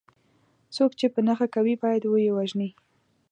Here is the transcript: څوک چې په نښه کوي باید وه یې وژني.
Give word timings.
څوک 0.75 0.91
چې 0.99 1.07
په 1.13 1.19
نښه 1.27 1.47
کوي 1.55 1.75
باید 1.83 2.03
وه 2.05 2.19
یې 2.25 2.31
وژني. 2.37 2.69